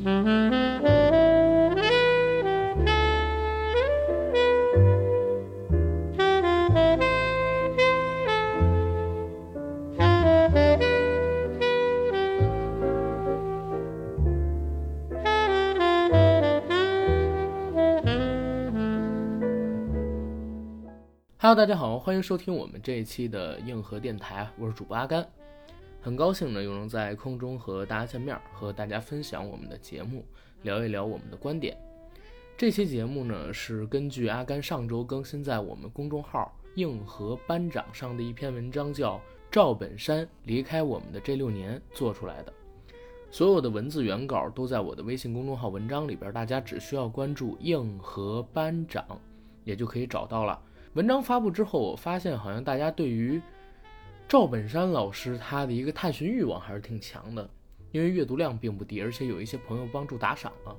[0.00, 0.14] Hello，
[21.56, 25.26] 大家好，欢迎收听我们这一期的硬核电台，我是主播阿甘，
[26.08, 30.24] 很高兴呢又能在空中和大家见面，和大家分享我们的节目，
[30.62, 31.76] 聊一聊我们的观点。
[32.56, 39.16] 这期节目呢是根据阿甘上周更新在我们公众号“硬核班长”上的一篇文章，叫
[39.50, 42.52] 《赵本山离开我们的这六年》做出来的。
[43.30, 49.04] 所有的文字原稿都在我的微信公众号文章里边，大家只需要关注“硬核班长”，
[49.62, 50.58] 也就可以找到了。
[50.94, 53.38] 文章发布之后，我发现好像大家对于
[54.28, 57.48] 赵本山老师他的一个探寻欲望还是挺强的，
[57.92, 60.76] 因为阅读量并不低，而且有一些朋友帮助打赏了。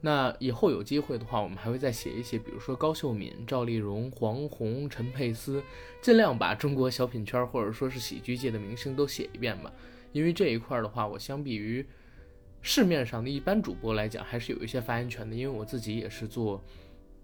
[0.00, 5.62] 那以后有机会的话，我们还会再写一些，比如说高秀敏、赵丽蓉、黄宏、陈佩斯，
[6.00, 9.70] 尽量把中国小品圈或者说是喜剧界的明星都写一遍吧。
[10.12, 11.86] 因为这一块的话，我相比于
[12.62, 16.64] 市面上的一般主播来讲，还是有一些发言权的，因为我自己也是做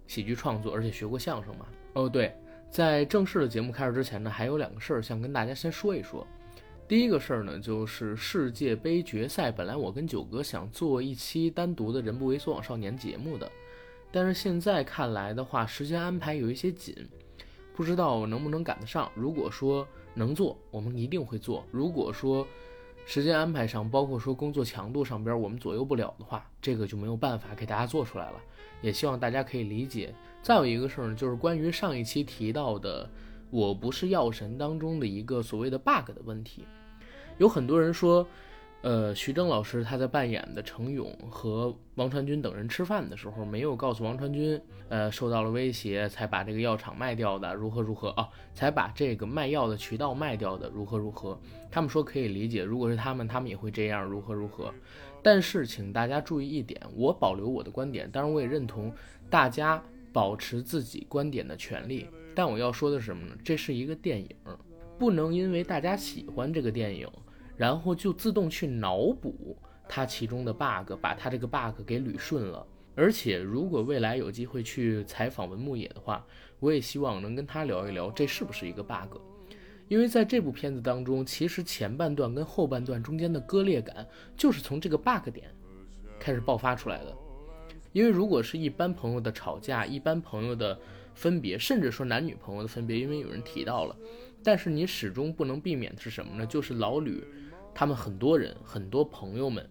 [0.05, 1.65] 喜剧创作，而且学过相声嘛。
[1.93, 2.31] 哦，对，
[2.69, 6.25] 在正式的节目开始之前呢，还有两个事儿想跟大家先说一说。
[6.87, 9.51] 第一个事儿呢，就是世界杯决赛。
[9.51, 13.51] 本来我跟九哥想做一期单独的人不猥琐往少年节目的，
[14.11, 16.95] 但是现在看来的话，时间安排有一些紧，
[17.75, 19.11] 不知道能不能赶得上。
[19.15, 22.47] 如果说能做，我们一定会做；如果说
[23.05, 28.41] 时间安排上，包括说工作强度上边我们左右不了的话，这个就没有办法给大家做出来了。
[28.81, 30.13] 也希望大家可以理解。
[30.47, 33.03] 再有一个事儿，就是关于上一期提到的
[33.49, 36.63] 《我不是药神》当中的一个所谓的 bug 的问题，
[37.37, 38.25] 有很多人说，
[38.81, 51.37] 呃，徐峥老师他在扮演的程勇和王传君等人吃饭的时候，没有告诉王传君，呃，受到了威胁才把这个药厂卖掉的，如何如何啊，才把这个卖药的渠道卖掉的，如何如何。
[51.69, 54.73] 他们说可以理解，如果是他们，他们也会这样，如何如何。
[55.21, 58.89] 但是请大家注意一点，我保留我的观点，当然我也认同
[59.29, 59.83] 大家。
[60.17, 63.37] 保持自己观点的权利，但我要说的是什么呢？
[63.43, 64.35] 这是一个电影，
[64.97, 67.07] 不能因为大家喜欢这个电影，
[67.55, 69.55] 然后就自动去脑补
[69.87, 72.65] 它其中的 bug，把它这个 bug 给捋顺了。
[72.95, 76.25] 而且，如果未来有机会去采访文牧野的话，
[76.59, 79.19] 我也希望能跟他聊一聊这是不是一个 bug，
[79.87, 84.03] 因为在这部片子当中，其实前半段跟后半段中间的割裂感，
[84.35, 85.53] 就是从这个 bug 点
[86.19, 87.15] 开始爆发出来的。
[87.97, 90.79] 因为如果是一般朋友的吵架，一般朋友的
[91.15, 93.97] 分别，甚至说男女朋友的分别，因为有人提到了，
[94.43, 96.45] 但是你始终不能避免的是什么呢？
[96.45, 97.23] 就是老吕
[97.73, 99.67] 他们很多人很多朋友们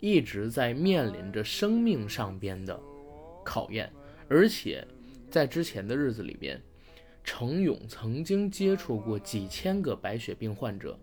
[0.00, 2.78] 一直在面临着生命上边的
[3.42, 3.90] 考验，
[4.28, 4.86] 而且
[5.30, 6.60] 在之前的日子里边，
[7.24, 10.98] 程勇曾经接触过几千个白血病患者。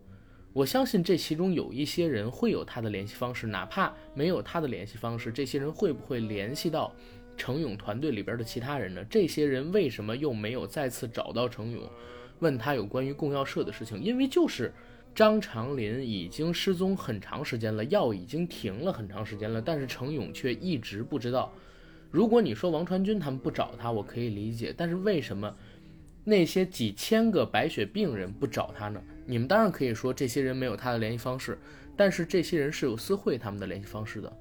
[0.51, 6.91] 我相信这其中有一些人会有他的联系方式，哪怕没有他的联系方式，这些人会不会联系到
[7.37, 9.05] 程勇团队里边的其他人呢？
[9.05, 11.83] 这些人为什么又没有再次找到程勇，
[12.39, 14.01] 问他有关于供药社的事情？
[14.01, 14.73] 因为就是
[15.13, 21.53] 张长林已经失踪很长时间了，药已经停了很长时间了，但是程勇却一直不知道。
[22.09, 25.55] 如果你说王传君他们不找他，我可以理解，但是为什么
[26.23, 28.99] 那些几千个白血病人不找他呢？
[29.29, 31.55] 你们当然可以说这些人没有他的联系方式，
[31.95, 34.37] 但是这些人是有私会他们的联系方式的，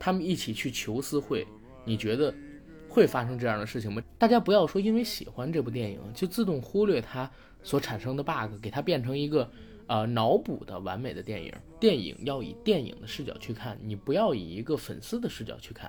[0.00, 1.46] 他们一起去求私会，
[1.84, 2.34] 你觉得
[2.88, 4.02] 会发生这样的事情吗？
[4.18, 7.30] 大家不要说因为喜欢这部电影就自动忽略它
[7.62, 9.48] 所产生的 bug，给它变成一个
[9.86, 11.54] 呃脑补的完美的电影。
[11.78, 15.88] 电影要以电影的视角去看，你不要以一个粉丝的视角去看，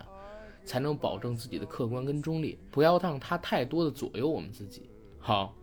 [0.64, 4.84] 才能保证自己的客观跟中立，不要让它太多的左右我们自己。
[5.18, 5.56] 好。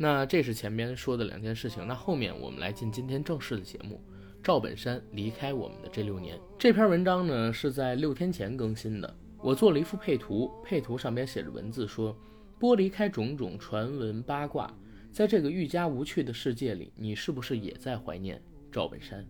[0.00, 4.00] 那这是前面说的两件事情，那后面我们来进今天正式的节目。
[4.40, 9.16] 赵本山离开我们的这六年，这篇文章呢是在六天前更新的。
[9.42, 12.16] 我做了一幅配图，配图上边写着文字说：
[12.60, 14.72] 剥离开种种传闻八卦，
[15.10, 18.40] 在这个愈加无趣的世界里，你是不是也在怀念
[18.70, 19.26] 赵本山？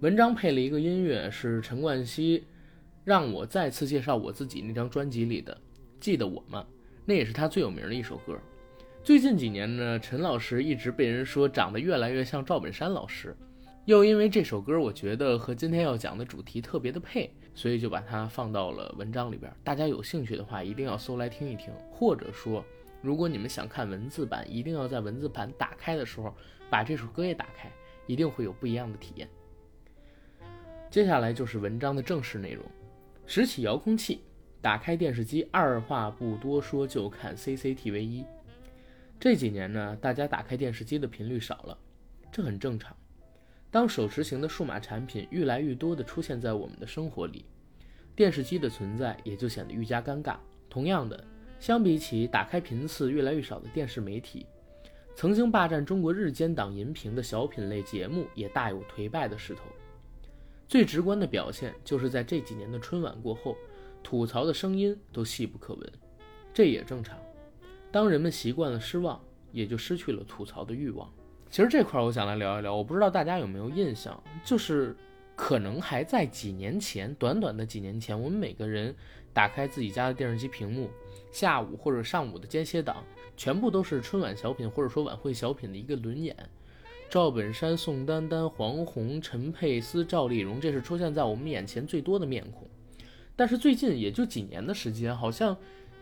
[0.00, 2.44] 文章配了一个音乐，是陈冠希
[3.02, 5.54] 让我再次介绍我自己那张专辑里的
[5.98, 6.64] 《记得我吗》，
[7.06, 8.38] 那也是他最有名的一首歌。
[9.04, 13.36] 最近几年呢，陈老师一直被人说长得越来越像赵本山老师，
[13.84, 19.52] 又因为这首歌，我觉得和今天要讲的主题特别的配，所以就把它放到了文章里边。
[19.64, 22.64] 大家有兴趣的话，一定要搜来听一听，或者说，
[23.00, 26.32] 如果你们想看文字版，一定要在文字版打开的时候
[26.70, 27.68] 把这首歌也打开，
[28.06, 29.28] 一定会有不一样的体验。
[30.90, 32.64] 接下来就是文章的正式内容。
[33.26, 34.20] 拾起遥控器，
[34.60, 38.24] 打开电视机，二话不多说就看 CCTV 一。
[39.22, 41.78] 这几年呢，大家打开电视机的频率少了，
[42.32, 42.92] 这很正常。
[43.70, 47.44] 当手持型的数码产品越来越多地出现在我们的生活里，
[48.16, 50.38] 电视机的存在也就显得愈加尴尬。
[50.68, 51.24] 同样的，
[51.60, 54.44] 相比起打开频次越来越少的电视媒体，
[55.14, 59.62] 曾经霸占中国日间档荧屏的小品类节目也大有颓败的势头。
[60.66, 63.56] 最直观的表现就是在这几年的春晚过后，
[64.02, 65.92] 吐槽的声音都细不可闻。
[66.52, 67.16] 这也正常，
[67.92, 69.20] 当人们习惯了失望，
[69.52, 71.08] 也就失去了吐槽的欲望。
[71.50, 74.96] 其实这块儿我想来聊一聊，我不知道大家有没有印象，就是
[75.36, 78.94] 可能还在几年前，短短的几年前，我们每个人
[79.34, 80.88] 打开自己家的电视机屏幕，
[81.30, 83.04] 下午或者上午的间歇档，
[83.36, 86.34] 全部都是春晚小品或者说晚会小品的一个轮演。
[87.10, 92.66] 赵本山、宋丹丹、黄宏、陈佩斯、赵丽蓉，这是出现在我们眼前最多的面孔。
[93.36, 95.54] 但是最近也就几年的时间，好像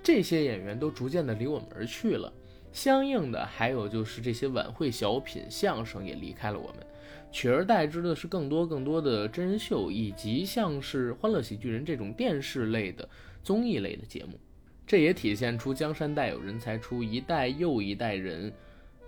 [0.02, 2.32] 这些演员都逐渐的离我们而去了。
[2.73, 6.87] 相应的，还有就是这些晚会小品、相声也离开了我们，
[7.32, 13.08] 取而代之的是更多更多的真人秀，以及像是《欢乐喜剧人》这种电视类的
[13.43, 14.38] 综艺类的节目。
[14.87, 18.52] 这也体现出江山代有人才出，一代又一代人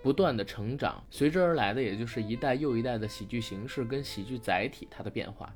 [0.03, 5.55] 不断的成长，随之而来的也就是一代又一代的喜剧形式跟喜剧载体它的变化。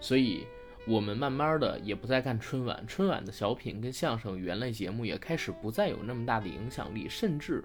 [0.00, 0.46] 所以。
[0.84, 7.62] 我们慢慢的也不再看春晚，春晚的小品跟相声语言类节目也开始不再有那么大的影响力，甚至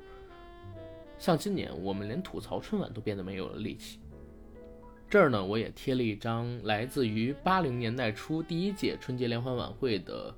[1.17, 3.99] 像今年我们连吐槽春晚都变得没有了力气。
[5.09, 10.31] 这儿呢，我也贴了一张来自于八零年代初第一届春节联欢晚会的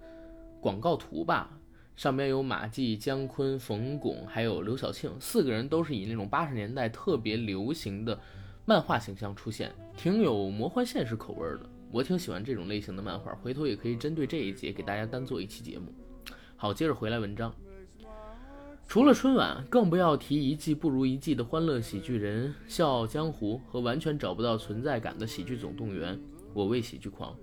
[0.62, 1.50] 广告图吧，
[1.98, 8.18] 上面有马季、姜昆、冯巩还有刘晓庆四个人都是以那种八十年代特别流行的
[8.64, 11.70] 漫画形象出现，挺有魔幻现实口味的。
[11.92, 15.94] 我挺喜欢这种类型的漫画，回头也可以针对这一节给大家单做一期节目。
[16.56, 17.54] 好，接着回来文章。
[18.88, 26.16] 除了春晚，更不要提一季不如一季的《欢乐喜剧人》《笑傲江湖》和完全找不到存在感的《喜剧总动员》
[26.54, 27.34] 《我为喜剧狂》。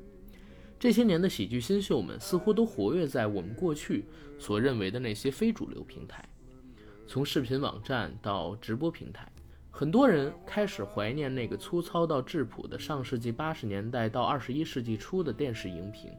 [0.79, 4.05] 这些年的喜剧新秀们似乎都活跃在我们过去
[4.39, 6.29] 所认为的那些非主流平台，
[7.07, 9.33] 从视频网站到直播平台。
[9.79, 16.11] 很多人开始怀念那个粗糙到质朴的上世纪八十年代到二十一世纪初的电视荧屏，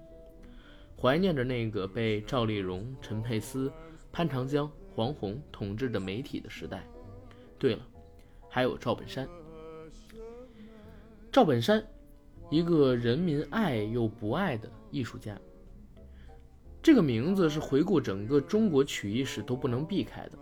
[0.96, 3.74] 怀念着那个被赵丽蓉、陈佩斯、
[4.12, 6.88] 潘长江、黄宏统治的媒体的时代。
[7.58, 7.82] 对了，
[8.48, 9.28] 还有赵本山。
[11.32, 11.84] 赵本山，
[12.52, 15.36] 一个人民爱又不爱的艺术家。
[16.84, 20.38] 这个名字是回顾整个中国曲艺史都不能避开的。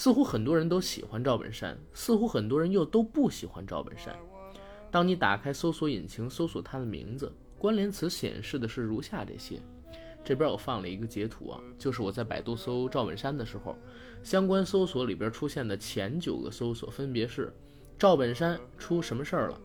[0.00, 4.16] 似乎很多人都喜欢赵本山，似乎很多人又都不喜欢赵本山。
[4.90, 9.60] 当你打开搜索引擎搜索他的名字，关联词显示的是如下这些。
[10.24, 13.76] 这边我放了一个截图啊，就是我在百度搜赵本山的时候，
[14.22, 17.52] 相关搜索里边出现的前九个搜索分别是：
[17.98, 19.60] 赵本山出什么事儿了？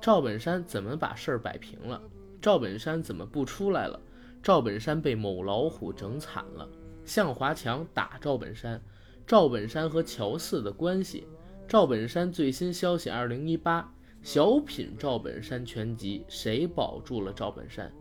[0.00, 2.00] 赵本山怎么把事儿摆平了？
[2.40, 4.00] 赵本山怎么不出来了？
[4.40, 6.68] 赵本山被某老虎整惨了？
[7.04, 8.80] 向华强打赵本山？
[9.30, 11.24] 赵本山和乔四的关系，
[11.68, 13.88] 赵本山最新消息：二零一八
[14.24, 17.92] 小品赵本山全集，谁保住了赵本山？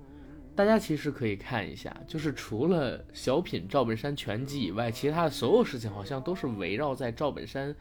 [0.55, 7.75] 大家其实可以看一下，就是除了小品赵本山全集以外，其他的所有事情好像都是围绕在赵本山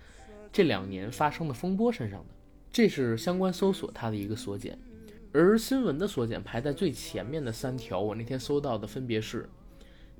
[0.52, 2.34] 这两年发生的风波身上的。
[2.70, 4.78] 这是相关搜索它的一个缩减，
[5.32, 9.48] 而新闻的缩减排在最前面的三条，我那天搜到的分别是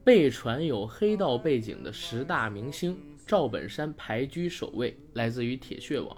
[0.08, 2.96] 被传有黑道背景的十大明星。
[3.26, 6.16] 赵本山排居首位，来自于铁血网。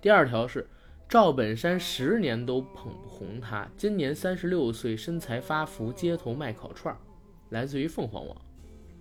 [0.00, 0.66] 第二条是
[1.06, 6.98] 赵本山十年都捧不红他，今年三十六岁，身材发福，街头卖烤串儿，
[7.50, 8.34] 来自于凤凰网。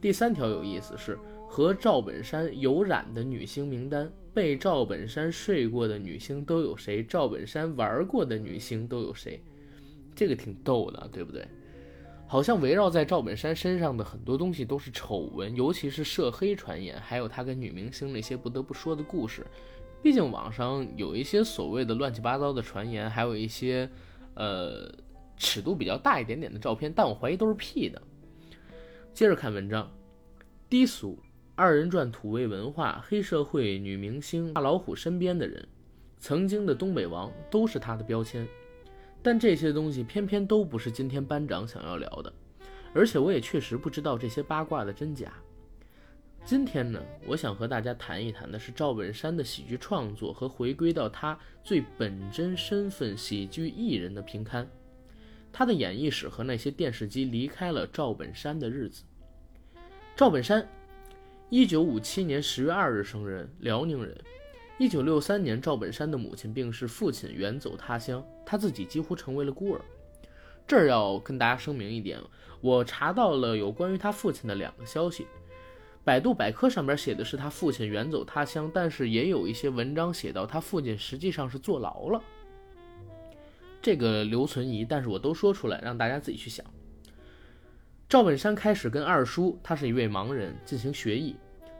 [0.01, 7.01] 第三条有意思是和赵本山有染的女星名单，被赵本山睡过的女星都有谁？
[7.01, 9.41] 赵本山玩过的女星都有谁？
[10.13, 11.47] 这个挺逗的，对不对？
[12.27, 19.45] 好像围绕在赵本山身上的很多东西都是丑闻，尤其是涉黑传言，还有他跟女明星那些不得不说的故事。
[20.01, 23.89] 毕竟网上有一些所谓的乱七八糟的传言，还有一些，
[24.33, 24.91] 呃，
[25.37, 28.01] 尺度比较大一点点的照片，但我怀疑都是 P 的。
[29.13, 29.89] 接着看文章，
[30.69, 31.17] 低俗
[31.55, 35.67] 二人转、土味文化、黑社会、女明星、大老虎身边的人，
[36.19, 38.47] 曾经的东北王都是他的标签。
[39.25, 42.31] 但这些东西偏偏都不是今天班长想要聊的，
[42.93, 45.33] 而且我也确实不知道这些八卦的真假。
[46.43, 54.69] 今天呢，我想和大家谈一谈的是赵本山的喜剧创作和回归到他最本真身份——喜剧艺人的平刊。
[55.51, 59.01] 他的演艺史和那些电视机离开了赵本山的日子。
[60.15, 60.69] 赵本山，
[61.49, 64.15] 一九五七年十月二日生人，辽宁人。
[64.77, 69.81] 一九六三年，赵本山的母亲病逝，父亲远走他乡，他自己几乎成为了孤儿。
[70.67, 72.19] 这儿要跟大家声明一点，
[72.59, 75.27] 我查到了有关于他父亲的两个消息。
[76.03, 82.21] 百度百科上边写的是他父亲远走他乡，但是也有一些文章写到他父亲实际上是坐牢了。
[83.81, 86.65] 这个留存疑，但是我都说出来，让大家自己去想。
[88.09, 91.35] 赵本山开始跟二叔，他是一位盲人，进行学艺，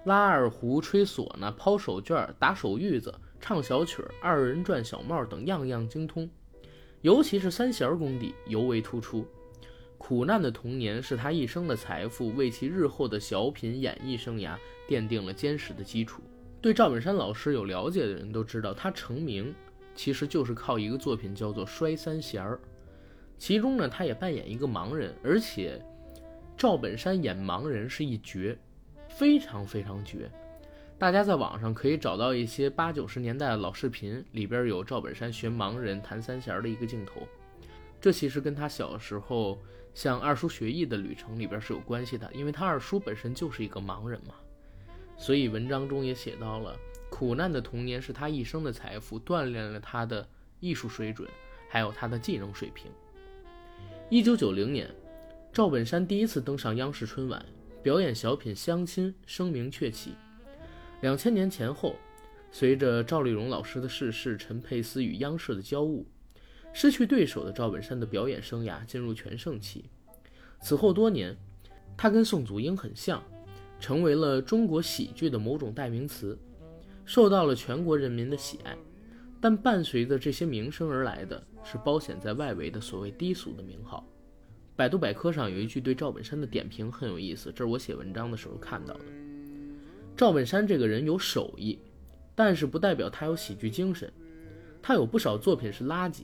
[0.06, 6.30] 拉二胡、吹唢呐、抛手绢、打手玉子、唱小曲、二人转、小帽等样样精通，
[7.02, 9.28] 尤其是三弦功底尤为突出。
[9.98, 14.56] 苦难的童年是他一生的财富，为其日后的小品演艺生涯
[14.88, 16.22] 奠定了坚实的基础。
[16.62, 19.54] 对赵本山老师有了解的人都知道，他成名
[19.96, 22.56] 其实就是靠一个作品叫做《摔三弦儿》，
[23.40, 25.82] 其中呢，他也扮演一个盲人，而且
[26.56, 28.56] 赵本山演盲人是一绝，
[29.18, 30.30] 非常非常绝。
[30.98, 37.22] 大家在网上可以找到一些八九十年代的老视频，里边有赵本山学盲人弹三弦的一个镜头，
[38.00, 39.58] 这其实跟他小时候。
[39.94, 44.36] 向二叔学艺的旅程里边是有关系的，因为他二叔本身就是一个盲人嘛，
[45.16, 46.76] 所以文章中也写到了
[47.10, 50.28] 苦难的童年是他一生的财富，锻炼了他的
[50.60, 51.30] 艺术水准，
[51.70, 52.92] 还有他的技能水平。
[54.10, 54.94] 一九九零年，
[55.54, 57.46] 赵本山第一次登上央视春晚，
[57.86, 60.14] 表演小品《相亲》，声名鹊起。
[61.02, 61.96] 两千年前后，
[62.52, 66.04] 随着赵丽蓉老师的逝世，陈佩斯与央视的交恶。
[66.74, 69.86] 失去对手的赵本山的表演生涯进入全盛期。
[70.60, 71.38] 此后多年，
[71.96, 73.24] 他跟宋祖英很像，
[73.80, 76.36] 成为了中国喜剧的某种代名词，
[77.06, 78.76] 受到了全国人民的喜爱。
[79.40, 84.04] 但伴随着这些名声而来的是包显在外围的所谓低俗的名号。
[84.76, 89.06] 百度百科上有一句对赵本山的点评很有意思，这是我写文章的时候看到的。
[90.18, 91.80] 赵本山这个人有手艺，
[92.36, 94.12] 但是不代表他有喜剧精神。
[94.82, 96.24] 他有不少作品是垃圾。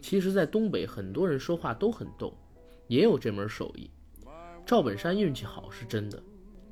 [0.00, 2.36] 其实，在东北，很多人说话都很逗，
[2.88, 3.88] 也有这门手艺。
[4.66, 6.20] 赵本山运气好是真的。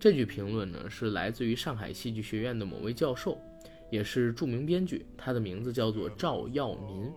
[0.01, 3.39] 这句评论呢，是来自于上海戏剧学院的某位教授，
[3.89, 7.09] 也是著名编剧，他的名字叫做赵耀民。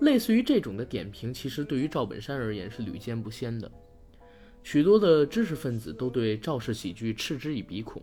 [0.00, 3.70] 类似于这种的点评，其实对于赵本山而言是屡见不鲜的。
[4.62, 8.02] 许多的知识分子都对赵氏喜剧嗤之以鼻孔，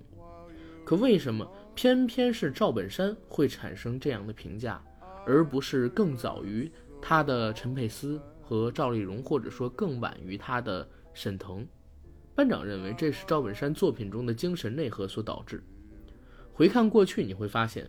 [0.84, 4.84] 可为什么偏偏是赵本山会产生这样的评价，
[5.26, 6.72] 而不是更早于？
[7.02, 11.68] 他的陈佩斯和赵丽蓉，或者说更晚于他的沈腾，
[12.34, 15.64] 班长认为这是赵本山作品中的精神内核所导致。
[16.52, 17.88] 回看过去，你会发现，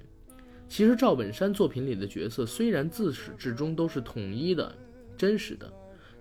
[0.69, 4.75] 其实赵本山作品里的角色虽然自始至终都是统一的、
[5.17, 5.73] 真实的，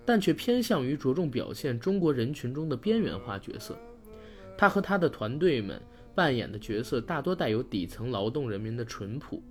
[0.04, 3.78] 但却偏向于着重表现中国人群中的边缘化角色。
[4.56, 5.80] 他和他的团队们
[6.14, 9.42] 扮演的角色大多带有底层劳动人民的淳朴。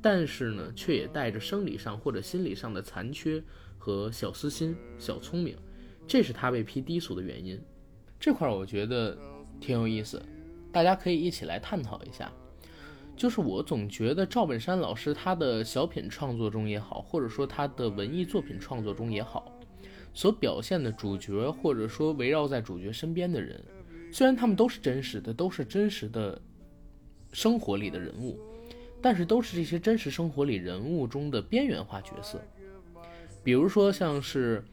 [0.00, 3.42] 但是呢，却也带着生理上或者心理上的残缺
[3.78, 5.56] 和小私心、小聪明，
[6.06, 7.58] 这是他被批低俗的原因。
[8.20, 9.16] 这块我觉得
[9.58, 10.22] 挺有意思，
[10.70, 12.30] 大家可以一起来探讨一下。
[13.16, 19.52] 就是我总觉得赵本山老师他的小品创作中也好，或者说他的文艺作品创作中也好，
[20.12, 23.62] 所表现的主角或者说围绕在主角身边的人，
[24.12, 26.40] 虽然他们都是真实的，都是真实的
[27.32, 28.38] 生活里的人物。
[29.00, 32.40] 但是都是这些真实生活里人物中的边缘化角色，
[33.42, 34.64] 比如说像是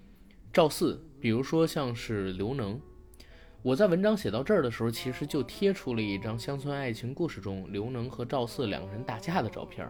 [0.54, 2.80] 赵四，比如说像是刘能。
[3.64, 9.88] 我在文章写到这儿的时候，其实就贴出了一张乡村爱情故事中刘能和赵四两个人打架的照片。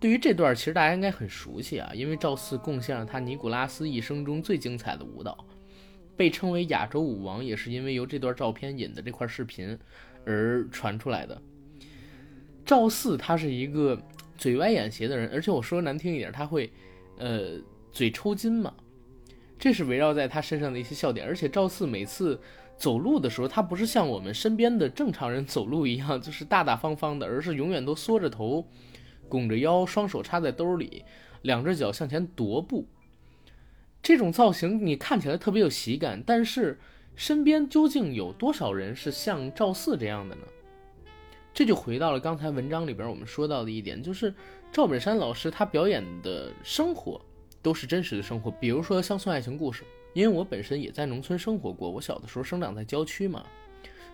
[0.00, 5.46] 对于这段，其实大家应该很熟悉啊，因为赵四贡献了他尼古拉斯一生中最精彩的舞蹈，
[6.16, 9.78] 被称为亚洲舞王，也是因为由这段照片引的这块视频
[10.24, 11.40] 而传出来的。
[12.64, 13.96] 赵四他是一个
[14.36, 16.68] 嘴歪眼斜的人，而且我说难听一点，他会，
[17.18, 17.52] 呃，
[17.92, 18.74] 嘴抽筋嘛，
[19.56, 21.24] 这是围绕在他身上的一些笑点。
[21.24, 22.38] 而且赵四每次
[22.78, 28.66] 走路的时候，他不是像我们身边的正常人走路一样， 就是大大方方的，而是永远都缩着头，
[29.28, 31.04] 拱着腰，双手插在兜里，
[31.42, 32.86] 两只脚向前踱步。
[34.02, 36.78] 这种造型你看起来特别有喜感，但是
[37.14, 40.42] 身边究竟有多少人是像赵四这样的呢？
[41.54, 44.34] 这就回到了刚才文章里边我们说到的一点，就是
[44.70, 47.18] 赵本山老师他表演的生活
[47.62, 49.82] 都是真实的生活，比如说乡村爱情故事。
[50.16, 53.44] 因为我本身也在农村生活过，我小的时候生长在郊区嘛，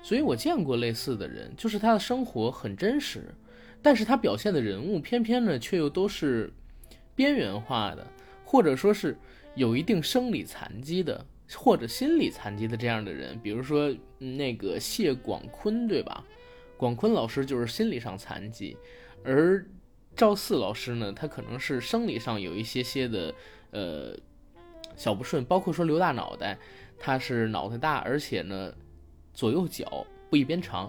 [0.03, 3.33] 所以我见过类似的人，就是他的生活很真实，
[3.81, 6.53] 但是他表现的人物偏偏呢却又都是
[7.15, 8.05] 边缘化的，
[8.45, 9.17] 或者说是
[9.55, 16.25] 有一定生理残疾的或者心理残疾的这样的人，比如说那个谢广坤，对吧？
[16.77, 18.77] 广坤老师就是心理上残疾，
[19.23, 19.65] 而
[20.17, 23.33] 赵四老师呢，他可能是生理上有一些些的
[23.71, 24.17] 呃
[25.03, 26.57] 小不顺，包括说刘大脑袋，
[26.97, 28.73] 他是脑袋大，而且呢
[29.35, 30.89] 左右脚不一边长，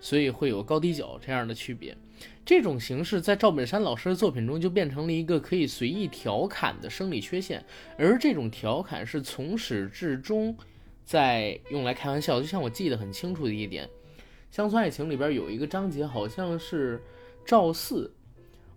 [0.00, 1.96] 所以会有高低脚这样的区别。
[2.44, 7.64] 这种形式在赵本山老师的作品中就变成了一个可以随意调侃的生理缺陷，
[7.96, 10.56] 而这种调侃是从始至终
[11.04, 12.40] 在用来开玩笑。
[12.40, 13.86] 就像我记得很清楚的一点，
[14.50, 17.00] 《乡村爱情》里边有一个章节，好像是
[17.46, 18.12] 赵四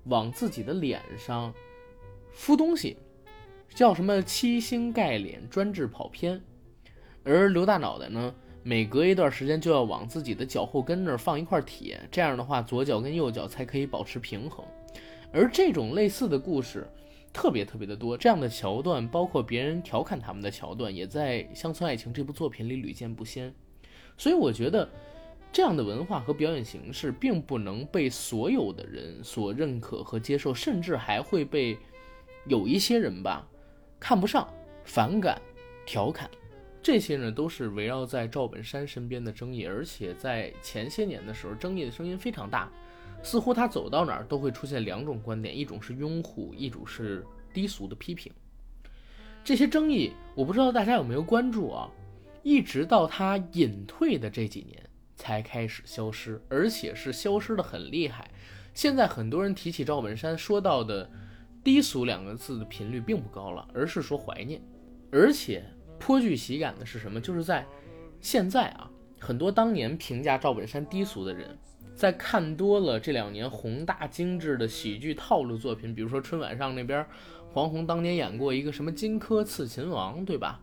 [0.04, 1.51] 往自己的脸上
[2.32, 2.96] 敷东西，
[3.75, 6.41] 叫什么“七星盖脸，专治跑偏”，
[7.25, 8.34] 而刘大脑袋呢？
[8.63, 14.65] 每隔一段时间就要往自己的脚后跟那儿放一块铁，这样的话左脚跟右脚才可以保持平衡。
[15.34, 16.88] 而这种类似的故事
[17.34, 23.53] 特别特别的多，这样的桥段，包括别人调侃他们的桥段，也在《乡村爱情》这部作品里屡见不鲜。
[24.17, 24.89] 所以我觉得，
[25.51, 31.77] 这样的文化和表演形式并不能被所有的人所认可和接受，甚至还会被
[32.48, 33.46] 有一些人吧
[34.08, 34.48] 看不上、
[34.84, 35.42] 反感、
[35.84, 36.30] 调侃。
[36.80, 42.72] 这些呢，都是围绕在赵本山身边的争议，而且在前些年的时候，争议的声音非常大，
[43.24, 48.32] 似乎他走到哪儿都会出现两种观点，一种是拥护，一种是低俗的批评。
[49.44, 51.90] 这些争议，我不知道大家有没有关注啊？
[52.44, 58.30] 一直到他隐退的这几年才开始消失，而且是消失的很厉害。
[58.76, 61.10] 现在很多人提起赵本山，说到的
[61.65, 64.62] 低俗两个字的频率并不高了，而是说怀念，
[65.12, 65.62] 而且。
[65.98, 67.22] 颇具喜感的是什么？
[67.22, 67.65] 就是在
[68.19, 71.57] 现在啊，很多当年评价赵本山低俗的人，
[71.95, 77.03] 在看多了这两年宏大精致的喜剧套路作品，比如说春晚上那边
[77.53, 80.62] 黄宏当年演过一个什么《荆轲刺秦王》，对吧？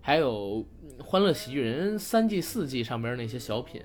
[0.00, 0.66] 还有
[1.02, 3.82] 《欢乐喜剧人》三季四季上边那些小品，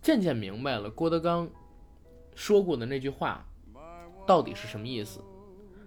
[0.00, 1.48] 渐渐明白了郭德纲
[2.34, 3.46] 说过的那句话
[4.26, 5.20] 到底是什么意思。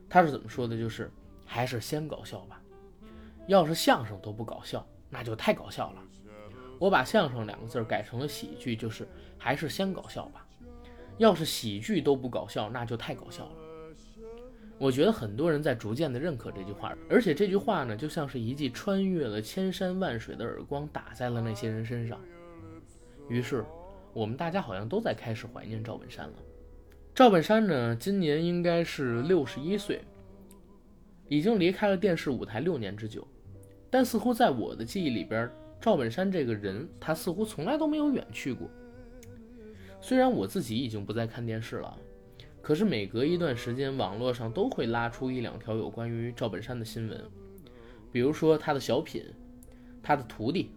[0.09, 0.77] 他是怎么说的？
[0.77, 1.11] 就是
[1.45, 2.61] 还是先搞笑吧。
[3.47, 6.03] 要是相声都不搞笑，那就太搞笑了。
[6.79, 10.45] 我把相声两个字改成了喜剧，就是还是先搞笑吧。
[11.17, 13.51] 要是喜剧都不搞笑，那就太搞笑了。
[14.77, 22.19] 我觉得很多人在逐渐的认可这句话，而且这句话呢，就像是一记穿越了千山万水的耳光，打在了那些人身上。
[23.27, 23.65] 于是，
[24.13, 26.33] 我们大家好像都在开始怀念赵本山了。
[27.17, 30.03] 赵本山呢，今年应该是六十一岁，
[31.27, 33.27] 已经离开了电视舞台六年之久。
[33.89, 35.49] 但似乎在我的记忆里边，
[35.81, 38.69] 赵本山这个人，他似乎从来都没有远去过。
[39.99, 41.97] 虽然我自己已经不再看电视了，
[42.61, 47.19] 可是每隔一段时间，网络上都会拉出一两条有关于赵本山的新闻，
[48.11, 49.23] 比如说他的小品、
[50.03, 50.69] 他的徒弟、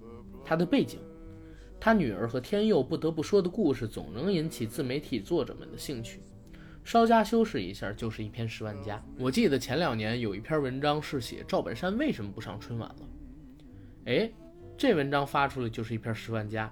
[0.42, 1.00] 他的背景、
[1.79, 6.22] 他女儿和天佑不得不说的故事，总能引起自媒体作者们的兴趣。
[6.90, 9.00] 稍加修饰一下，就是一篇十万加。
[9.16, 13.09] 我记得前两年有一篇文章是写赵本山为什么不上春晚了。
[14.07, 14.29] 哎，
[14.76, 16.68] 这文章发出来就是一篇十万加。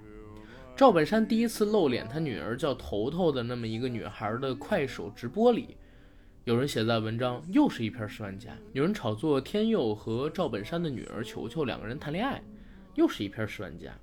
[0.75, 5.77] 赵本山第一次露脸，他女儿叫头头的那么一个女孩的快手直播里，
[6.43, 8.51] 有人写在文章，又是一篇十万加。
[8.73, 12.43] 有人炒作天佑和赵本山的女儿球球两个人谈恋爱，
[12.97, 13.97] 又是一篇十万加。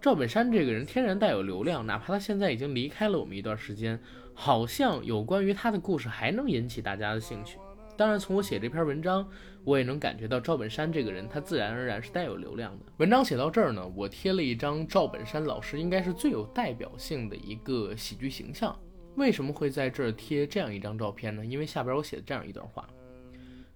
[0.00, 4.00] 赵本山这个人天然带有流量，哪怕他现在已经离开了我们一段时间。
[4.42, 7.58] 好像有关于他的故事还能引起大家的兴趣。
[7.94, 9.28] 当然，从我写这篇文章，
[9.64, 12.86] 我也能感觉到赵本山这个人，他自然而然是带有流量的。
[12.96, 18.74] 文章写到这儿呢，我贴了一张赵本山老师应该是最有代表性的一个喜剧形象。
[19.14, 21.44] 为什么会在这儿贴这样一张照片呢？
[21.44, 22.88] 因为下边我写的这样一段话：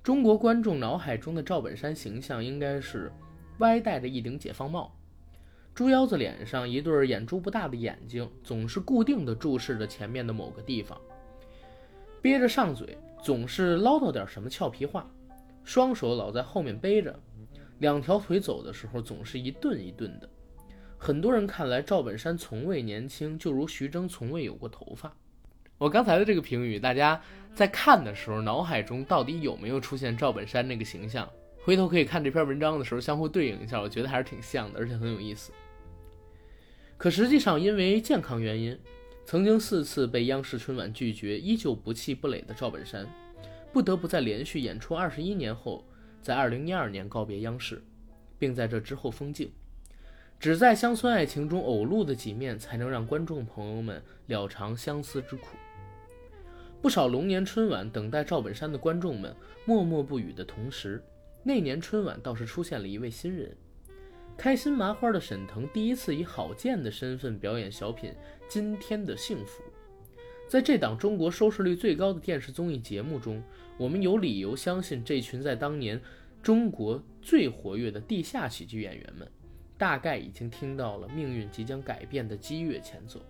[0.02, 3.12] 中国观众脑海中的赵本山形象应该是
[3.58, 4.90] 歪戴着一顶解放帽。
[5.74, 10.96] 猪腰子脸上一对眼珠不大的眼睛，总是固定地注视着前面的某个地方，
[12.22, 15.10] 憋着上嘴，总是唠叨点什么俏皮话，
[15.64, 17.18] 双手老在后面背着，
[17.80, 20.30] 两条腿走的时候总是一顿一顿的。
[20.96, 25.12] 很多人看来，赵本山从未年轻，就如徐峥从未有过头发。
[25.76, 27.20] 我刚才的这个评语，大家
[27.52, 31.28] 在看的时候，脑海中到底有没有出现赵本山那个形象？
[31.64, 35.50] 回头可以看这篇文章的时候，相互对应一下，我觉得还是挺像的，而且很有意思。
[36.96, 38.78] 可实际上，因为健康原因，
[39.26, 43.06] 曾经四次被央视春晚拒绝，依旧不气不馁的赵本山，
[43.72, 45.84] 不得不在连续演出二十一年后，
[46.22, 47.82] 在二零一二年告别央视，
[48.38, 49.52] 并在这之后封镜，
[50.38, 55.56] 只在《乡村爱情》中偶露的几面，才能让观众朋友们了尝相思之苦。
[56.80, 61.02] 不少龙年春晚等待赵本山的观众们默默不语的同时，
[61.42, 63.56] 那年春晚倒是出现了一位新人。
[64.36, 68.10] 开心麻花的沈腾第一次以郝建的身份表演小品
[68.48, 69.62] 《今天的幸福》。
[70.46, 73.42] 在这档中国收视率最高的电视综艺节目中，
[73.78, 76.00] 我们有理由相信，这群在当年
[76.42, 79.26] 中国最活跃的地下喜剧演员们，
[79.78, 83.20] 大概已经听到了命运即将改变的激越前奏。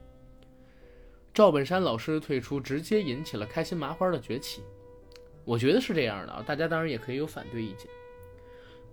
[1.32, 4.62] 赵本山老师的退出，直接引起了开心麻花的崛起。
[5.44, 7.86] 我觉得是这样的啊，大家当然也可以有反对意见。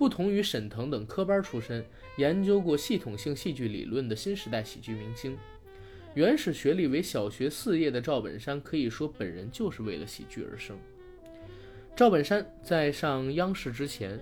[0.01, 1.85] 不同于沈腾等科班出身、
[2.17, 5.37] 研究过系统性戏剧理论的新时代喜剧明星，
[6.15, 10.75] 原始学历为小学四业的赵本山，可以说本人就是为了喜剧而生。
[11.95, 14.19] 赵本山在上央视之前，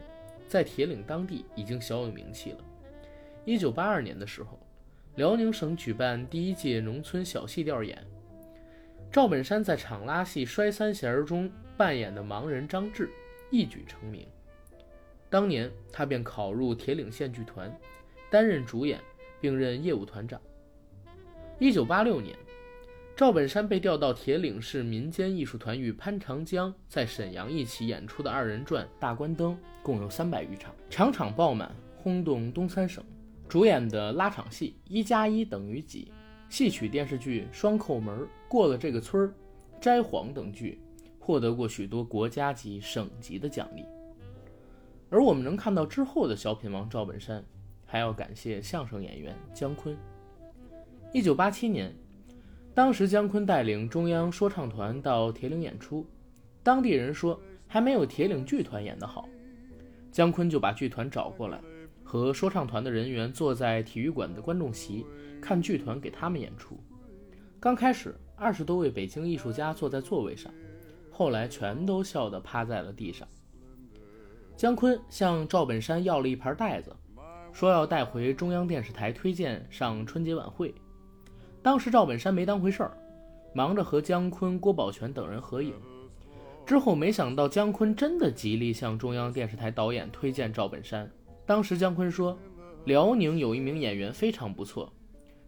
[0.50, 2.58] 在铁岭当地已经小有名气了。
[3.46, 4.60] 一九八二年的时候。
[5.16, 8.06] 辽宁省举办第一届农村小戏调演，
[9.10, 13.10] 赵本山在场拉戏《摔三弦》中扮演的盲人张志
[13.50, 14.28] 一举成名。
[15.30, 17.72] 当年他便考入铁岭县剧团，
[18.32, 19.00] 担任主演，
[19.40, 20.42] 并任业务团长。
[21.60, 22.36] 一九八六年，
[23.16, 33.04] 赵本山被调到铁岭市民间艺术团与潘长江在沈阳一起演出的二人转《大关灯》，共有三百余场，场场爆满，轰动东三省。
[33.48, 36.12] 主演的拉场戏《一加一等于几》，
[36.54, 39.34] 戏曲电视剧《双扣门》，过了这个村儿，
[39.82, 40.80] 摘黄等剧，
[41.20, 43.84] 获得过许多国家级、省级的奖励。
[45.10, 47.44] 而我们能看到之后的小品王赵本山，
[47.86, 49.98] 还要感谢相声演员姜昆。
[51.14, 51.92] 一九八七年，
[52.74, 56.06] 当时姜昆带领中央说唱团到铁岭演出，
[56.62, 59.28] 当地人说还没有铁岭剧团演得好，
[60.12, 61.60] 姜昆就把剧团找过来。
[62.04, 65.06] 和说唱团的人员坐在体育馆的观众席，
[65.40, 66.76] 看剧团给他们演出。
[67.60, 70.52] 刚开始，二十多位北京艺术家坐在座位上，
[71.12, 73.28] 后来全都笑得趴在了地上。
[74.60, 76.94] 姜昆向赵本山要了一盘袋子，
[77.54, 80.76] 说要带回中央电视台推荐上春节晚会。
[81.64, 82.92] 当时赵本山没当回事儿，
[83.56, 85.74] 忙着和姜昆、郭宝泉等人合影。
[86.66, 91.10] 之后没想到姜昆真的极力向中央电视台导演推荐赵本山。
[91.46, 92.38] 当时姜昆说，
[92.84, 94.92] 辽宁有一名演员非常不错，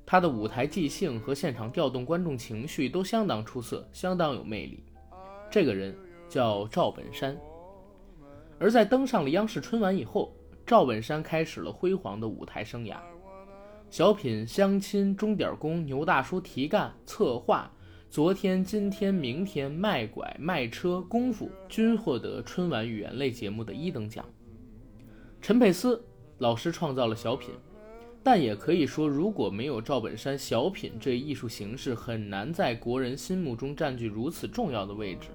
[0.05, 4.85] 他的舞台即兴和现场调动观众情绪都相当出色，相当有魅力。
[5.49, 5.93] 这个人
[6.29, 7.37] 叫赵本山。
[8.61, 10.31] 而在登上了央视春晚以后，
[10.67, 12.97] 赵本山开始了辉煌的舞台生涯。
[13.89, 17.73] 小品《相亲》《钟点工》《牛大叔提干》策划，
[18.07, 24.23] 昨天、今天、明天卖拐卖车功夫均获得春晚语言类节目的一等奖。
[25.41, 25.99] 陈佩斯
[26.37, 27.55] 老师创造了小品，
[28.21, 35.29] 但也可以说，如果没有赵本山，小品这艺术形式很难在国人心目中占据如此重要的位置。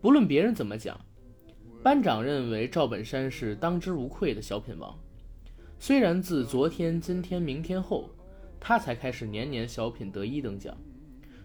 [0.00, 0.98] 不论别人怎么讲，
[1.88, 4.94] 班长认为赵本山是当之无愧的小品王。
[5.78, 8.10] 虽然自昨天、今天、明天后，
[8.60, 10.76] 他才开始年年小品得一等奖，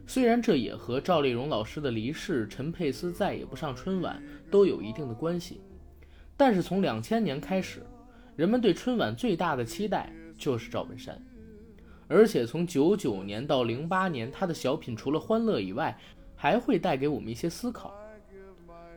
[0.05, 5.61] 虽然这也和赵丽蓉老师的离世、陈佩斯再也不上春晚都有一定的关系。
[6.35, 7.81] 但是从两千年开始，
[8.35, 11.17] 人们对春晚最大的期待就是赵本山，
[12.09, 15.97] 而且从九九年到零八年，他的小品除了欢乐以外，
[16.35, 17.95] 还会带给我们一些思考。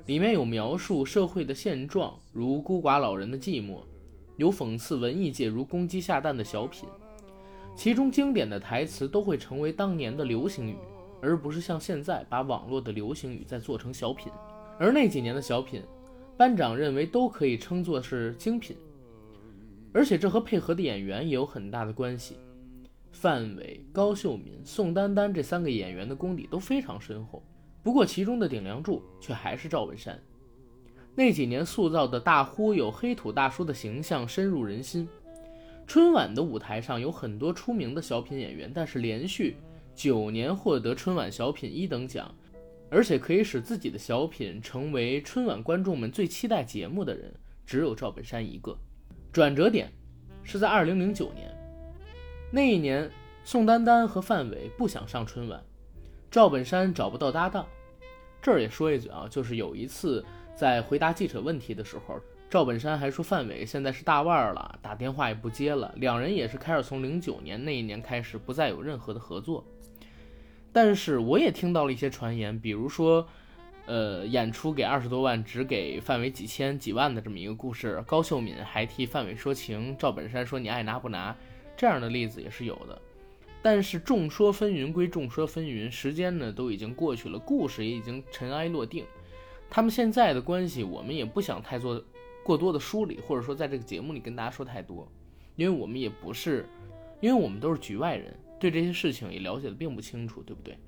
[0.06, 3.80] 里面有描述社会的现状，如孤寡老人的寂寞；
[4.36, 6.88] 有讽刺文艺界，如公鸡下蛋的小品。
[7.76, 10.76] 其中经典的台词都会成为当年的流行语，
[11.20, 14.32] 而不是像现在把网络的流行语再做成小品。
[14.78, 15.82] 而那几年的小品。
[16.38, 18.76] 班长认为都可以称作是精品，
[19.94, 22.36] 而且这和配合的演员也有很大的关系。
[23.10, 27.42] 范伟、高秀敏、宋丹丹这三个演员的功底都非常深厚，
[27.86, 30.20] 不过其中的顶梁柱却还是赵本山。
[31.14, 35.08] 那几年塑造的大忽悠黑土大叔的形象深入人心。
[35.86, 39.56] 春晚的舞台上有很多出名的小品演员，但是连续
[39.94, 42.28] 九年获得春晚小品一等奖。
[42.90, 47.32] 而且可以使自己的小品成为春晚观众们最期待节目的人，
[47.64, 48.76] 只有赵本山一个。
[49.32, 49.92] 转折点
[50.42, 51.48] 是在二零零九年，
[52.50, 53.08] 那一年
[53.44, 55.62] 宋丹丹和范伟不想上春晚，
[56.36, 57.66] 赵本山找不到搭档。
[58.42, 60.22] 这儿也说一嘴啊，就是有一次
[60.54, 62.20] 在回答记者问题的时候，
[62.50, 65.90] 赵本山还说范伟现在是大腕了，打电话也不接了。
[65.96, 69.64] 两人也是开始从零九年那一年开始不再有任何的合作。
[70.74, 73.26] 但是我也听到了一些传言，比如说，
[73.86, 78.04] 呃，演出给二十多万，只给范伟几千几万的这么一个故事。
[78.06, 81.34] 高秀敏还替范伟说情，赵本山说你爱拿不拿，
[81.78, 83.00] 这样的例子也是有的。
[83.62, 89.04] 但是众说纷纭归众说纷纭，时间呢都已经过去了，故事也已经尘埃落定。
[89.68, 92.00] 他们现在的关系，我们也不想太做
[92.44, 95.10] 过多的梳理，或者说在这个节目里跟大家说太多，
[95.56, 96.64] 因为我们也不是，
[97.20, 100.78] 因为我们都是局外人，对这些事情也了解的并不清楚，对不对？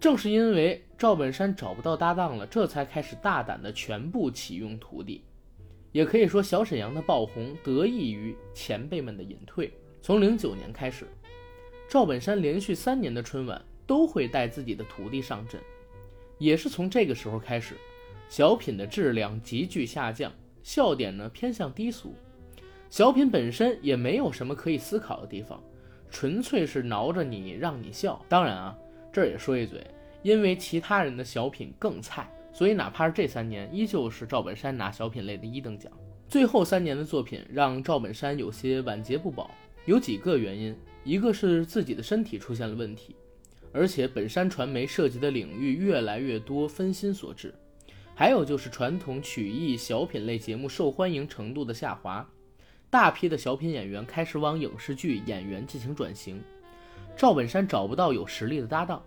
[0.00, 5.22] 正是因为赵本山找不到搭档了，这才开始大胆的全部启用徒弟，
[5.92, 9.72] 也可以说小沈阳的爆红得益于前辈们的隐退。
[10.04, 11.06] 从零九年开始，
[11.88, 15.60] 赵本山连续三年的春晚都会带自己的徒弟上阵。
[16.38, 17.76] 也是从这个时候开始，
[18.28, 20.32] 小品的质量急剧下降，
[20.64, 22.16] 笑点呢偏向低俗，
[22.90, 25.62] 小品本身也没有什么可以思考的地方，
[26.10, 28.20] 纯粹是挠着你让你笑。
[28.28, 28.76] 当然啊，
[29.12, 29.86] 这儿也说一嘴，
[30.24, 35.92] 因为其他人的小品更菜，所以哪怕是这三年，依旧是赵本山拿小品类的一等奖。
[36.26, 39.48] 最后三年的作品让赵本山有些晚节不保，
[39.84, 43.16] 有几个原因，一个是自己的身体出现了问题。
[43.72, 47.54] 而且本山传媒涉及的领域越来越多，分心所致。
[48.14, 52.28] 还有就是传统曲艺小品类节目受欢迎程度的下滑，
[52.90, 56.40] 大批的小品演员开始往影视剧演员进行转型。
[57.16, 59.02] 赵本山找不到有实力的搭档。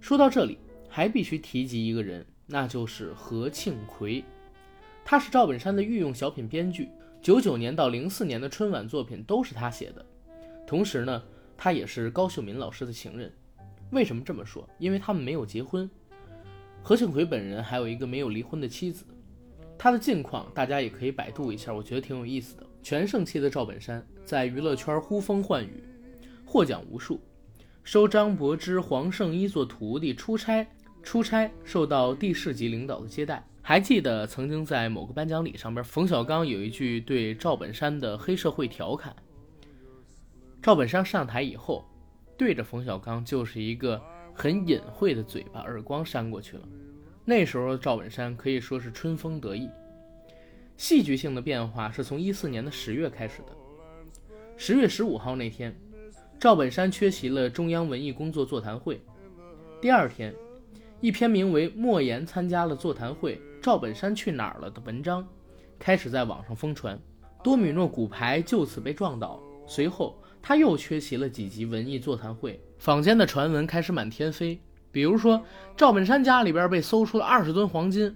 [0.00, 4.24] 说到这里，还必须提及一个人，那就是何庆魁。
[5.04, 6.88] 他是赵本山的御用小品编剧，
[7.22, 10.04] 九九年到零四年的春晚作品都是他写的。
[10.66, 11.22] 同时呢，
[11.56, 13.32] 他也是高秀敏老师的情人。
[13.92, 14.68] 为什么这么说？
[14.78, 15.88] 因为他们没有结婚。
[16.82, 19.04] 何庆魁本人还有一个没有离婚的妻子，
[19.78, 22.66] 他的近况大家也可以百度一下，我觉得挺有意思的。
[22.82, 25.84] 全盛期的赵本山在娱乐圈呼风唤雨，
[26.44, 27.20] 获奖无数，
[27.84, 30.66] 收张柏芝、黄圣依做徒弟，出差
[31.04, 33.46] 出差受到地市级领导的接待。
[33.62, 39.14] 还记得曾经在某个颁奖礼上边，冯小刚有一句对赵本山的黑社会调侃。
[40.60, 41.84] 赵本山上台以后。
[42.34, 44.02] 对着冯小刚就是一个
[44.34, 46.62] 很隐晦的嘴巴，耳光扇过去了。
[47.24, 49.70] 那时候赵本山可以说是春风得意。
[50.76, 53.48] 戏剧性的变化是从一四年的十月开始的。
[54.56, 55.72] 十月十五号那天，
[56.40, 59.00] 赵本山缺席了中央文艺工作座谈会。
[59.80, 60.34] 第二天，
[61.00, 65.26] 一篇名为《莫言参加了座谈会，赵本山去哪儿了》的文章
[65.78, 66.98] 开始在网上疯传，
[67.42, 69.40] 多米诺骨牌就此被撞倒。
[69.66, 70.18] 随后。
[70.44, 74.60] 他又缺席了几集文艺座谈会，坊间的传闻开始满天飞。
[74.90, 75.40] 比如说，
[75.76, 78.12] 赵本山家里边被搜出了二十吨黄金，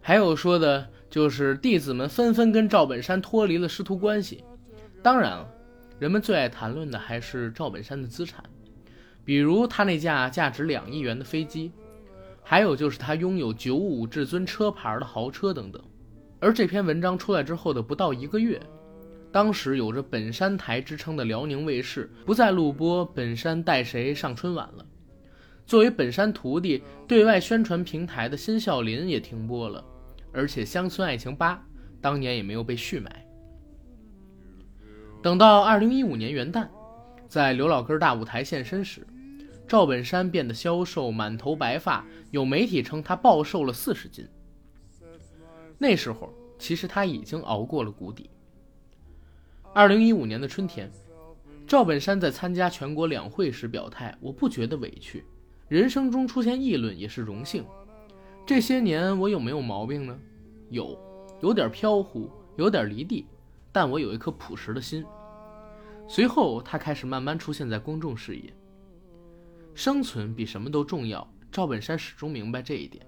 [0.00, 4.44] 还有说的就是弟子们纷纷跟赵本山脱离了师徒关系。
[5.02, 5.48] 当然了，
[5.98, 8.44] 人们最爱谈论的还是赵本山的资产，
[9.24, 11.72] 比如他那架价值两亿元的飞机，
[12.48, 15.82] 还有就是他拥有九五至尊车牌的豪车等等。
[16.38, 18.60] 而这篇文章出来之后的不到一个月。
[19.32, 24.86] 当时有着“本山台”之称的辽宁卫视不再录播《本山带谁上春晚》了。
[25.66, 29.84] 作为本山徒弟对外宣传平台的《新笑林》也停播了，
[30.32, 31.54] 而且《乡村爱情八》
[32.00, 33.26] 当年也没有被续买。
[35.20, 36.68] 等到2015年元旦，
[37.26, 39.04] 在刘老根大舞台现身时，
[39.68, 44.28] 赵本山变得消瘦，满头白发，有媒体称他暴瘦了四十斤。
[45.76, 48.30] 那时候，其实他已经熬过了谷底。
[49.74, 50.90] 二零一五年的春天，
[51.66, 55.24] 赵本山在参加全国两会时表态：“我不觉得委屈，
[55.68, 57.64] 人生中出现议论也是荣幸。
[58.46, 60.16] 这些年我有没有毛病呢？
[60.70, 60.96] 有，
[61.42, 63.26] 有点飘忽，有点离地，
[63.72, 65.04] 但我有一颗朴实的心。”
[66.08, 68.55] 随后，他开始慢慢出现在公众视野。
[69.76, 73.06] 生存比什么都重要，赵本山始终明白这一点。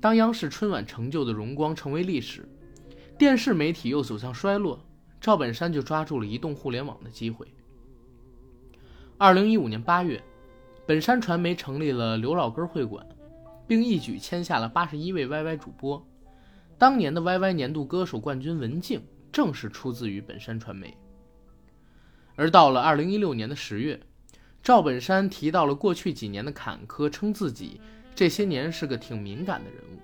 [0.00, 2.44] 当央视春晚成就的荣光成为历史，
[3.16, 4.84] 电视媒体又走向衰落。
[5.20, 7.46] 赵本山就抓住了移动互联网的机会。
[9.16, 10.20] 二零一五年八月，
[10.86, 13.06] 本山传媒成立了刘老根会馆，
[13.68, 16.04] 并一举签下了八十一位 YY 主播。
[16.76, 19.00] 当年的 YY 年度歌手冠军文静
[19.30, 20.96] 正是出自于本山传媒。
[22.34, 24.00] 而到了二零一六年的十月，
[24.62, 27.80] 赵本山提到了过去几年的坎坷，称自己
[28.14, 29.98] 这些年是个挺敏感的人物，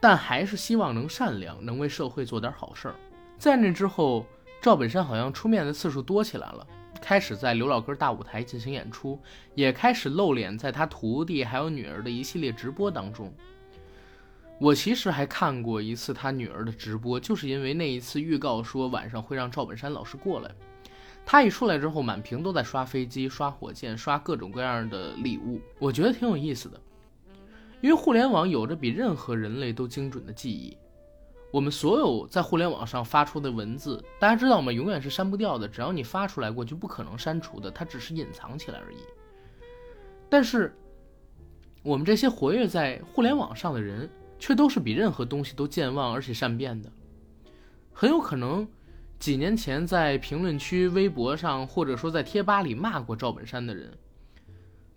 [0.00, 2.94] 但还是希望能善良，能为社会做点好事儿。
[3.38, 4.24] 在那之后，
[4.62, 6.66] 赵本山好像出面的次数多起来了，
[7.02, 9.20] 开始在刘老根大舞台进行演出，
[9.54, 13.30] 也开始露脸在他徒弟还有女儿的一系列直播当中。
[14.60, 20.50] 我其实还看过一次他女儿的直播，就是因为那一次预告说晚上会让赵本山老师过来，
[21.26, 26.80] 他一出来之后，满屏都在刷飞机、刷火箭、刷各种各样的礼物，我觉得挺有意思的，
[27.80, 30.76] 因为互联网有着比任何人类都精准的记忆。
[31.50, 34.72] 我们所有在互联网上发出的文字，大家知道吗？
[34.72, 38.96] 永远是删不掉的，只要你发出来过，就不可能删除的，它只是隐藏起来而已。
[40.28, 40.76] 但是，
[41.84, 46.90] 我们这些活跃在互联网上的人，却都是比任何东西都健忘而且善变的。
[47.92, 48.66] 很有可能，
[49.18, 53.90] 几年前在评论区、微博上，或者说在贴吧里骂过赵本山的人，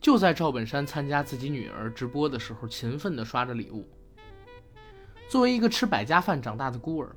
[0.02, 3.88] 就在赵本山参加自己女儿直播的时候，勤奋地刷着礼物。
[5.30, 7.16] 作为一个吃百家饭长大的孤儿，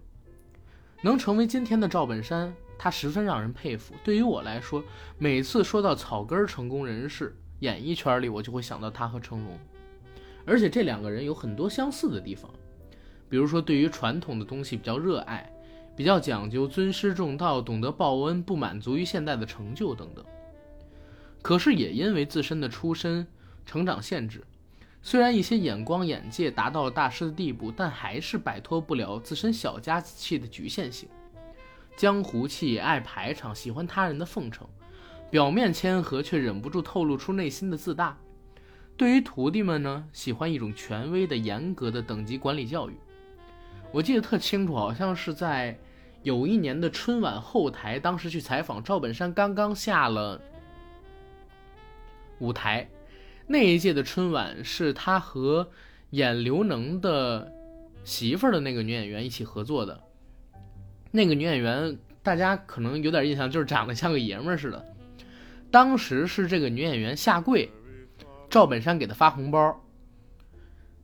[1.02, 3.94] 能成为今天的赵本山，他十分让人佩服。
[4.04, 4.82] 对于我来说，
[5.18, 9.58] 每次说到草根成功人士，演艺圈里我就会想到他和成龙，
[10.46, 12.50] 而且这两个人有很多相似的地方，
[13.28, 15.49] 比如说对于传统的东西比较热爱，
[16.00, 20.24] 比较讲究尊师重道，懂得报恩，不满足于现在的成就等等。
[21.42, 23.26] 可是也因为自身的出身、
[23.66, 24.42] 成长限制。
[25.02, 31.06] 虽然一些眼光眼界达到了大师的地步，但还是摆脱不了自身小家子气的局限性。
[31.98, 34.66] 江湖气，爱排场，喜欢他人的奉承，
[35.28, 38.16] 表面谦和，却忍不住透露出内心的自大。
[38.96, 42.96] 对于徒弟们呢，喜欢一种权威的、严格的等级管理教育。
[43.92, 45.78] 我记得特清楚，好像是在
[46.22, 50.40] 有一年的春晚后台，当时去采访赵本山，刚刚下了
[52.38, 52.88] 舞台。
[53.46, 55.68] 那一届的春晚是他和
[56.10, 57.50] 演刘能的
[58.04, 59.98] 媳妇儿的那个女演员一起合作的。
[61.10, 64.94] 那个女演员大家可能有点印象，就是长得像个爷们儿似的。
[65.70, 67.68] 当时是这个女演员下跪，
[68.48, 69.82] 赵本山给她发红包。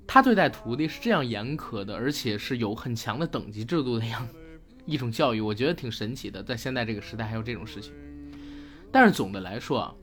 [0.07, 4.35] 他对待徒弟是这样严苛的，而且是有很强的等级制度的样子
[4.87, 7.92] 一种教育，我觉得挺神奇的，在现在这个时代还有这种事情。
[8.90, 9.94] 但是总的来说啊。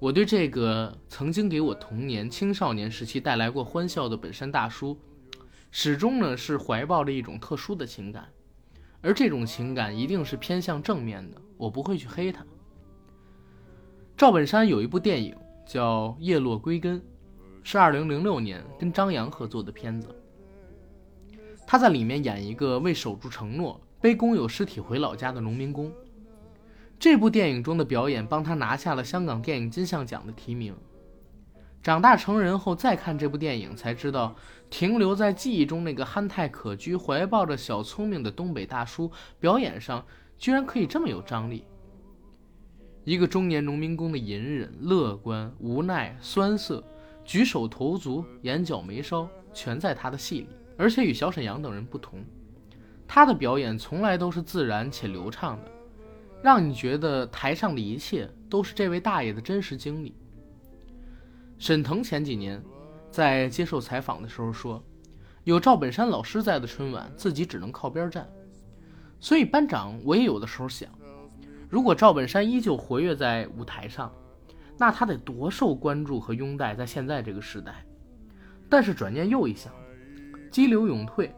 [0.00, 4.98] 我对这个曾经给我童年、青少年时期带来过欢笑的本山大叔，
[5.70, 8.26] 始终呢是怀抱着一种特殊的情感，
[9.02, 12.42] 而这种情感一定是偏向正面的，我不会去黑他。
[14.16, 16.98] 赵本山有一部电影叫《叶落归根》，
[17.62, 20.08] 是二零零六年跟张扬合作的片子，
[21.66, 25.92] 他在里面演一个为守住承诺背工友尸体回老家的农民工。
[26.98, 30.74] 这部电影中的表演帮他拿下了香港电影金像奖的提名。
[31.82, 34.34] 长大成人后再看这部电影，才知道
[34.68, 40.04] 停留在记忆中那个憨态可掬、怀抱着小聪明的东北大叔，表演上
[40.38, 41.64] 居然可以这么有张力。
[43.04, 46.84] 一个中年农民工的隐忍、乐观、无奈、酸涩，
[47.24, 50.48] 举手投足、眼角眉梢，全在他的戏里。
[50.76, 52.22] 而且与小沈阳等人不同，
[53.12, 55.72] 他的表演从来都是自然且流畅的。
[56.40, 60.14] 让你觉得台上的一切都是这位大爷的真实经历。
[61.58, 62.62] 沈腾前几年
[63.10, 64.80] 在接受采访的时候说
[65.42, 68.30] ：“有赵本山老师在的春晚，自己只能靠边站。”
[69.18, 70.88] 所以班长，我也有的时候想，
[71.68, 74.14] 如果赵本山依旧活跃在舞台上，
[74.78, 77.84] 那他得多受关注和拥戴，在现在这个时代。
[78.68, 79.72] 但是转念又一想，
[80.52, 81.34] 激流勇退，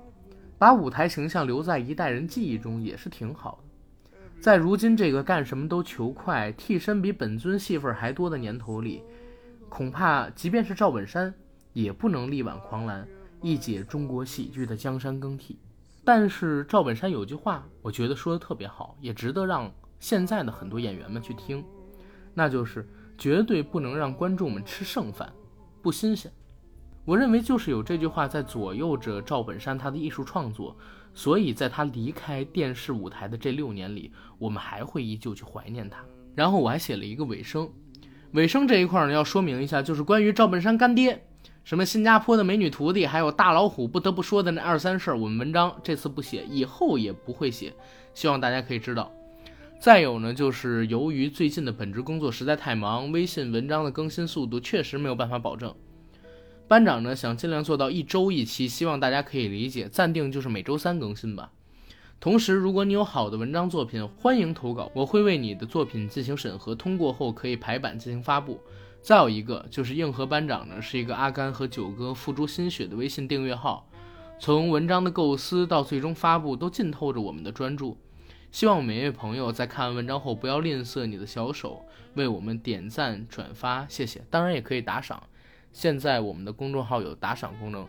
[0.63, 4.17] 把舞台形象留在一代人记忆中，也是挺好的。
[4.41, 9.03] 在如今这个干什么都求快、替身比本尊戏份还多的年头里，
[9.69, 11.35] 恐怕即便是赵本山，
[11.73, 13.05] 也不能力挽狂澜，
[13.41, 15.59] 一解中国喜剧的江山更替。
[16.05, 21.65] 但是赵本山有句话，我觉得说的特别好，也值得让现在的很多演员们去听，
[22.35, 25.33] 那就是绝对不能让观众们吃剩饭，
[25.83, 26.31] 不新鲜。
[27.05, 30.77] 我认为就是有这句话在左右着赵本山他的艺术创作。
[31.15, 36.03] 所以，在他离开电视舞台的这六年里，我们还会依旧去怀念他。
[36.35, 37.69] 然后我还写了一个尾声，
[38.31, 41.23] 尾声这一块呢，要说明一下，就是关于赵本山干爹，
[41.65, 47.75] 什么新加坡的美女徒弟，还有大老虎不得不说的那二三事儿，我们文章这次不写，以后也不会写，
[48.15, 49.13] 希望大家可以知道。
[49.79, 55.75] 再有呢，就是由于最近的本职工作实在太忙，微信文章的更新速度确实没有办法保证。
[56.69, 59.89] 班长呢想尽量做到一周一期，希望大家可以理解。
[59.89, 61.53] 暂定就是每周三更新吧。
[62.19, 68.61] 同时，如果你有好的文章作品，欢迎投稿，我会为你的作品进行审核，通过后可以排版进行发布。
[69.03, 73.89] 再有一个就是硬核班长呢，是一个阿甘和九哥付诸心血的微信订阅号，
[74.39, 77.99] 从文章的构思到最终发布，都浸透着我们的专注。
[78.53, 81.85] 希望每一位朋友在看完文章后，不要吝啬你的小手，
[82.15, 84.23] 为我们点赞转发，谢谢。
[84.31, 85.21] 当然也可以打赏。
[85.73, 87.87] 现在我们的公众号有打赏功能，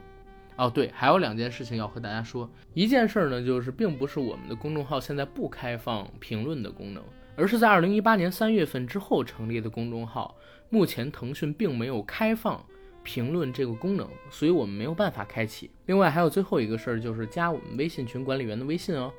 [0.56, 2.50] 哦对，还有两件事情要和大家说。
[2.74, 7.04] 一件事呢，就是并不是我们的公众号现在不开放评论的功能，
[7.36, 10.36] 而是在二零一八年三月份之后成立的公众号，
[10.70, 12.66] 目前腾讯并没有开放
[13.04, 15.70] 评论这个功能，所以我们没有办法开启。
[15.88, 19.12] 另外还有最后一个事儿，就是加我们微信群管理员的微信哦，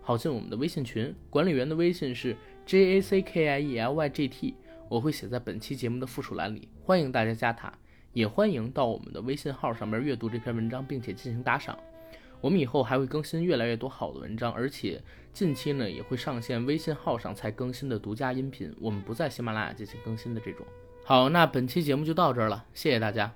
[0.00, 1.12] 好进我们的微信群。
[1.28, 4.54] 管理员的微信是 J A C K I E L Y G T，
[4.88, 7.72] 我会写在本期节目的附属栏里，欢迎大家加他，
[8.12, 11.78] 也欢迎到我们的微信号上面阅读这篇文章，并且进行打赏。
[12.40, 15.00] 我们以后还会更新越来越多好的文章，而且
[15.32, 20.66] 近期呢也会上线微信号上才更新的独家音频，我们不在喜马拉雅进行更新的这种。
[21.04, 23.32] 好，那本期节目就到这儿了，谢谢大家。